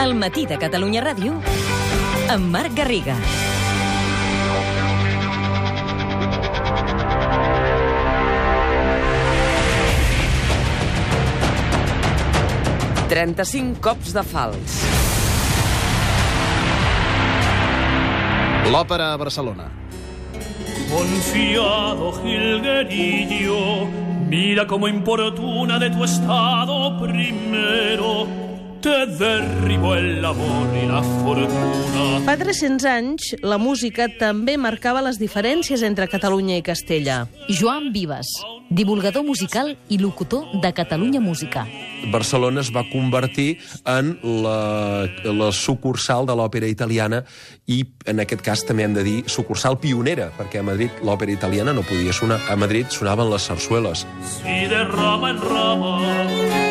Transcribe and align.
El 0.00 0.14
matí 0.16 0.46
de 0.48 0.56
Catalunya 0.56 1.02
Ràdio 1.04 1.34
amb 2.32 2.46
Marc 2.48 2.72
Garriga. 2.72 3.12
Trenta-cinc 13.12 13.76
cops 13.84 14.16
de 14.16 14.24
fals. 14.24 14.80
L'òpera 18.72 19.12
a 19.12 19.20
Barcelona. 19.20 19.68
Confiado 20.88 22.14
jilguerillo, 22.22 23.62
mira 24.32 24.66
cómo 24.66 24.88
importuna 24.88 25.78
de 25.78 25.90
tu 25.90 26.04
estado 26.04 26.96
primero 26.98 28.39
te 28.80 29.06
derribó 29.06 29.94
el 29.94 30.24
amor 30.24 30.68
y 30.76 30.86
la 30.86 31.02
fortuna. 31.02 32.20
Fa 32.24 32.36
300 32.36 32.84
anys, 32.84 33.34
la 33.42 33.58
música 33.58 34.06
també 34.20 34.56
marcava 34.60 35.02
les 35.04 35.18
diferències 35.20 35.82
entre 35.84 36.08
Catalunya 36.08 36.56
i 36.60 36.64
Castella. 36.64 37.26
Joan 37.48 37.90
Vives, 37.92 38.28
divulgador 38.70 39.24
musical 39.24 39.74
i 39.88 39.98
locutor 39.98 40.46
de 40.62 40.72
Catalunya 40.72 41.20
Música. 41.20 41.66
Barcelona 42.12 42.62
es 42.64 42.70
va 42.72 42.86
convertir 42.88 43.58
en 43.84 44.14
la, 44.44 45.04
la 45.24 45.50
sucursal 45.52 46.24
de 46.28 46.36
l'òpera 46.36 46.70
italiana 46.70 47.24
i, 47.66 47.82
en 48.08 48.24
aquest 48.24 48.44
cas, 48.46 48.64
també 48.64 48.86
hem 48.86 48.96
de 48.96 49.04
dir 49.04 49.18
sucursal 49.28 49.76
pionera, 49.80 50.30
perquè 50.38 50.62
a 50.62 50.66
Madrid 50.66 51.04
l'òpera 51.04 51.36
italiana 51.36 51.76
no 51.76 51.84
podia 51.84 52.16
sonar. 52.16 52.40
A 52.48 52.56
Madrid 52.56 52.88
sonaven 52.88 53.28
les 53.32 53.50
sarsueles. 53.52 54.06
Si 54.40 54.64
de 54.72 54.84
rama 54.88 55.34
en 55.34 55.44
rama 55.44 56.69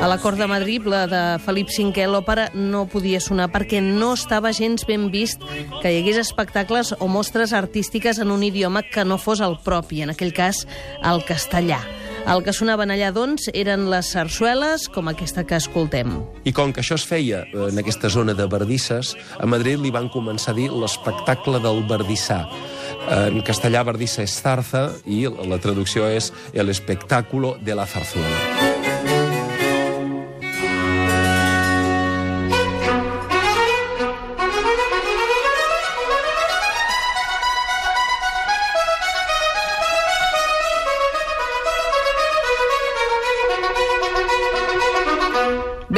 A 0.00 0.06
la 0.06 0.18
cort 0.18 0.38
de 0.38 0.46
Madrid, 0.46 0.84
la 0.86 1.06
de 1.10 1.20
Felip 1.42 1.72
V, 1.74 2.04
l'òpera 2.06 2.44
no 2.54 2.84
podia 2.86 3.18
sonar 3.18 3.48
perquè 3.50 3.80
no 3.82 4.12
estava 4.14 4.52
gens 4.54 4.86
ben 4.86 5.08
vist 5.10 5.42
que 5.82 5.90
hi 5.90 5.98
hagués 5.98 6.20
espectacles 6.22 6.92
o 7.00 7.08
mostres 7.10 7.52
artístiques 7.52 8.20
en 8.22 8.30
un 8.30 8.44
idioma 8.46 8.84
que 8.86 9.04
no 9.04 9.18
fos 9.18 9.42
el 9.42 9.58
propi, 9.64 10.04
en 10.06 10.14
aquell 10.14 10.30
cas 10.32 10.68
el 11.02 11.24
castellà. 11.26 11.80
El 12.28 12.44
que 12.46 12.54
sonaven 12.54 12.92
allà, 12.94 13.10
doncs, 13.10 13.48
eren 13.56 13.88
les 13.90 14.12
sarsueles, 14.14 14.86
com 14.92 15.10
aquesta 15.10 15.42
que 15.48 15.58
escoltem. 15.58 16.14
I 16.46 16.52
com 16.54 16.70
que 16.70 16.84
això 16.84 16.98
es 17.00 17.06
feia 17.08 17.42
eh, 17.48 17.68
en 17.70 17.82
aquesta 17.82 18.10
zona 18.12 18.36
de 18.38 18.46
bardisses, 18.46 19.16
a 19.38 19.50
Madrid 19.50 19.82
li 19.82 19.90
van 19.90 20.10
començar 20.14 20.54
a 20.54 20.58
dir 20.60 20.68
l'espectacle 20.70 21.58
del 21.64 21.82
bardissà. 21.90 22.44
En 23.08 23.40
castellà, 23.42 23.82
bardissa 23.88 24.22
és 24.22 24.34
zarza 24.36 24.90
i 25.08 25.24
la 25.26 25.58
traducció 25.58 26.06
és 26.12 26.30
el 26.52 26.68
espectáculo 26.68 27.56
de 27.64 27.74
la 27.74 27.88
zarzuela. 27.88 28.87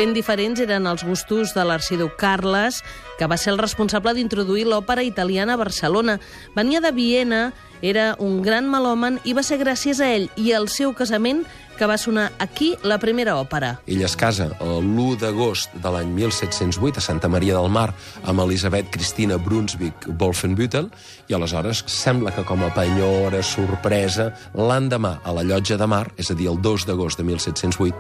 Ben 0.01 0.15
diferents 0.17 0.56
eren 0.65 0.87
els 0.89 1.03
gustos 1.05 1.51
de 1.53 1.61
l'arxiduc 1.69 2.15
Carles, 2.17 2.79
que 3.19 3.27
va 3.29 3.37
ser 3.37 3.51
el 3.53 3.59
responsable 3.61 4.15
d'introduir 4.17 4.62
l'òpera 4.65 5.03
italiana 5.05 5.59
a 5.59 5.61
Barcelona. 5.61 6.15
Venia 6.56 6.81
de 6.81 6.89
Viena, 6.97 7.41
era 7.84 8.15
un 8.17 8.39
gran 8.41 8.65
melòman 8.73 9.19
i 9.28 9.34
va 9.37 9.45
ser 9.45 9.59
gràcies 9.61 10.01
a 10.01 10.09
ell 10.09 10.31
i 10.41 10.55
al 10.56 10.71
seu 10.73 10.95
casament 10.97 11.45
que 11.81 11.86
va 11.86 11.97
sonar 11.97 12.31
aquí 12.39 12.75
la 12.84 12.98
primera 13.00 13.39
òpera. 13.41 13.70
Ell 13.89 14.03
es 14.05 14.12
casa 14.20 14.50
l'1 14.61 15.14
d'agost 15.23 15.73
de 15.81 15.89
l'any 15.89 16.11
1708 16.12 17.00
a 17.00 17.05
Santa 17.06 17.31
Maria 17.33 17.55
del 17.56 17.70
Mar 17.72 17.87
amb 18.28 18.45
Elisabet 18.45 18.91
Cristina 18.92 19.39
Brunswick-Wolfenbüttel 19.41 20.91
i 21.33 21.39
aleshores 21.39 21.81
sembla 21.89 22.34
que 22.37 22.45
com 22.45 22.67
a 22.67 22.69
penyora, 22.77 23.41
sorpresa, 23.41 24.28
l'endemà 24.53 25.15
a 25.25 25.32
la 25.32 25.47
llotja 25.49 25.81
de 25.81 25.88
mar, 25.88 26.05
és 26.21 26.28
a 26.28 26.37
dir, 26.37 26.50
el 26.53 26.60
2 26.60 26.84
d'agost 26.91 27.16
de 27.16 27.25
1708, 27.25 27.97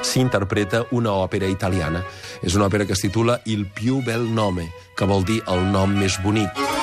s'interpreta 0.00 0.86
una 0.96 1.12
òpera 1.20 1.52
italiana. 1.52 2.06
És 2.40 2.56
una 2.56 2.72
òpera 2.72 2.88
que 2.88 2.96
es 2.96 3.04
titula 3.04 3.42
Il 3.44 3.68
più 3.68 4.00
bel 4.00 4.24
nome, 4.32 4.70
que 4.96 5.04
vol 5.04 5.28
dir 5.28 5.42
el 5.52 5.68
nom 5.68 5.92
més 6.00 6.16
bonic. 6.24 6.77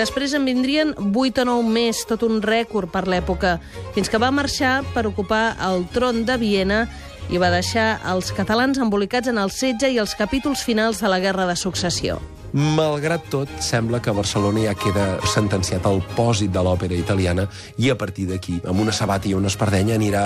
Després 0.00 0.32
en 0.32 0.46
vindrien 0.48 0.94
8 0.96 1.42
o 1.42 1.44
9 1.44 1.72
més, 1.74 1.98
tot 2.08 2.22
un 2.24 2.38
rècord 2.40 2.88
per 2.88 3.02
l'època, 3.04 3.58
fins 3.92 4.08
que 4.08 4.20
va 4.22 4.30
marxar 4.32 4.78
per 4.94 5.02
ocupar 5.10 5.58
el 5.66 5.84
tron 5.92 6.22
de 6.24 6.38
Viena 6.40 6.78
i 7.30 7.38
va 7.38 7.52
deixar 7.54 8.00
els 8.10 8.32
catalans 8.34 8.80
embolicats 8.82 9.30
en 9.30 9.38
el 9.38 9.54
setge 9.54 9.90
i 9.94 10.02
els 10.02 10.16
capítols 10.18 10.66
finals 10.66 10.98
de 11.02 11.08
la 11.12 11.22
Guerra 11.22 11.46
de 11.46 11.56
Successió. 11.56 12.18
Malgrat 12.50 13.28
tot, 13.30 13.50
sembla 13.62 14.00
que 14.02 14.10
Barcelona 14.10 14.64
ja 14.64 14.74
queda 14.74 15.04
sentenciat 15.30 15.84
el 15.86 16.00
pòsit 16.16 16.50
de 16.50 16.62
l'òpera 16.66 16.96
italiana 16.98 17.44
i 17.78 17.92
a 17.92 17.96
partir 17.98 18.26
d'aquí, 18.26 18.56
amb 18.66 18.82
una 18.82 18.94
sabata 18.94 19.28
i 19.30 19.36
una 19.38 19.46
espardenya, 19.46 19.94
anirà 19.94 20.22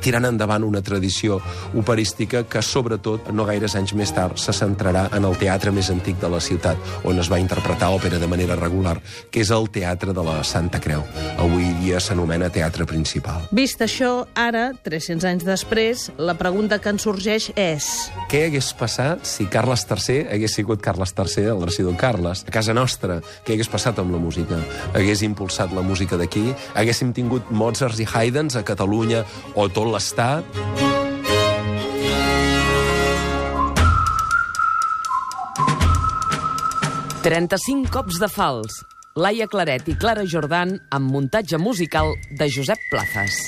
tirant 0.00 0.24
endavant 0.30 0.64
una 0.64 0.80
tradició 0.80 1.36
operística 1.76 2.46
que, 2.48 2.62
sobretot, 2.64 3.28
no 3.36 3.44
gaires 3.44 3.76
anys 3.76 3.92
més 3.92 4.12
tard, 4.16 4.40
se 4.40 4.54
centrarà 4.56 5.08
en 5.16 5.28
el 5.28 5.36
teatre 5.36 5.72
més 5.72 5.90
antic 5.92 6.16
de 6.22 6.30
la 6.32 6.40
ciutat, 6.40 6.80
on 7.04 7.20
es 7.20 7.28
va 7.28 7.40
interpretar 7.42 7.92
òpera 7.92 8.18
de 8.18 8.30
manera 8.30 8.56
regular, 8.56 8.96
que 9.30 9.44
és 9.44 9.52
el 9.52 9.68
Teatre 9.70 10.14
de 10.16 10.24
la 10.24 10.40
Santa 10.44 10.80
Creu. 10.80 11.04
Avui 11.38 11.68
dia 11.82 12.00
s'anomena 12.00 12.48
Teatre 12.48 12.88
Principal. 12.88 13.44
Vist 13.52 13.84
això, 13.84 14.24
ara, 14.32 14.70
300 14.88 15.28
anys 15.28 15.44
després, 15.44 16.08
la 16.30 16.38
pregunta 16.38 16.78
que 16.78 16.92
ens 16.92 17.02
sorgeix 17.02 17.48
és... 17.58 17.86
Què 18.30 18.44
hagués 18.46 18.68
passat 18.78 19.24
si 19.26 19.48
Carles 19.50 19.82
III 19.88 20.28
hagués 20.30 20.52
sigut 20.54 20.78
Carles 20.84 21.10
III, 21.16 21.48
el 21.50 21.58
l'arxiduc 21.64 21.96
Carles? 21.98 22.44
A 22.46 22.52
casa 22.54 22.74
nostra, 22.76 23.16
què 23.42 23.56
hagués 23.56 23.70
passat 23.72 23.98
amb 23.98 24.14
la 24.14 24.20
música? 24.22 24.60
Hagués 24.94 25.24
impulsat 25.26 25.74
la 25.74 25.82
música 25.82 26.18
d'aquí? 26.20 26.52
Haguéssim 26.78 27.10
tingut 27.16 27.50
Mozart 27.50 27.98
i 27.98 28.06
Haydns 28.06 28.54
a 28.60 28.62
Catalunya 28.62 29.24
o 29.58 29.66
tot 29.74 29.90
l'Estat? 29.90 30.46
Trenta-cinc 37.26 37.90
cops 37.90 38.22
de 38.22 38.30
fals. 38.30 38.84
Laia 39.18 39.50
Claret 39.50 39.90
i 39.90 39.98
Clara 39.98 40.22
Jordan 40.30 40.78
amb 40.94 41.10
muntatge 41.10 41.58
musical 41.58 42.14
de 42.38 42.46
Josep 42.54 42.78
Plazas. 42.94 43.42